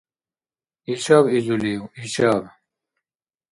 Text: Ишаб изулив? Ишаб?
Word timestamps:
Ишаб 0.91 1.25
изулив? 1.37 1.81
Ишаб? 2.03 2.43